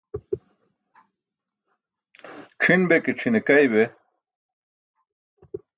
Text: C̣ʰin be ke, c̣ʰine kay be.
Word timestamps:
C̣ʰin 2.61 2.81
be 2.89 2.95
ke, 3.03 3.11
c̣ʰine 3.19 3.39
kay 3.47 3.65
be. 3.71 3.83